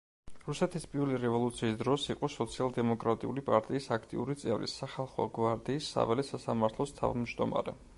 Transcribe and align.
რუსეთის 0.45 0.85
პირველი 0.93 1.19
რევოლუციის 1.25 1.75
დროს 1.81 2.05
იყო 2.15 2.29
სოციალ-დემოკრატიული 2.37 3.45
პარტიის 3.53 3.91
აქტიური 3.99 4.37
წევრი, 4.47 4.71
სახალხო 4.75 5.29
გვარდიის 5.41 5.93
საველე 5.99 6.31
სასამართლოს 6.35 7.01
თავმჯდომარე. 7.03 7.83